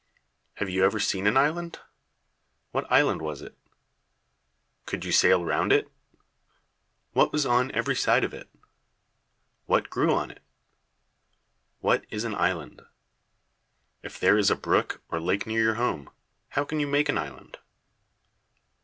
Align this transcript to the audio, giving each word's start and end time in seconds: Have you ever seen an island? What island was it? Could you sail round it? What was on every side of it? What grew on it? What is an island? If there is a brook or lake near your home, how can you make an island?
Have 0.55 0.67
you 0.67 0.83
ever 0.83 0.99
seen 0.99 1.27
an 1.27 1.37
island? 1.37 1.77
What 2.71 2.91
island 2.91 3.21
was 3.21 3.43
it? 3.43 3.55
Could 4.87 5.05
you 5.05 5.11
sail 5.11 5.45
round 5.45 5.71
it? 5.71 5.91
What 7.11 7.31
was 7.31 7.45
on 7.45 7.69
every 7.73 7.95
side 7.95 8.23
of 8.23 8.33
it? 8.33 8.49
What 9.67 9.91
grew 9.91 10.11
on 10.11 10.31
it? 10.31 10.41
What 11.81 12.07
is 12.09 12.23
an 12.23 12.33
island? 12.33 12.81
If 14.01 14.19
there 14.19 14.39
is 14.39 14.49
a 14.49 14.55
brook 14.55 15.03
or 15.09 15.19
lake 15.21 15.45
near 15.45 15.61
your 15.61 15.75
home, 15.75 16.09
how 16.49 16.65
can 16.65 16.79
you 16.79 16.87
make 16.87 17.07
an 17.07 17.19
island? 17.19 17.59